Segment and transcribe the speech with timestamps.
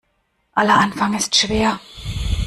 [0.55, 1.79] Aller Anfang ist schwer.